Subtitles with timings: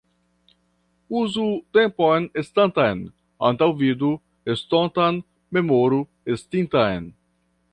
[1.17, 1.43] Uzu
[1.77, 3.03] tempon estantan,
[3.51, 4.09] antaŭvidu
[4.55, 5.21] estontan,
[5.59, 6.01] memoru
[6.37, 7.07] estintan.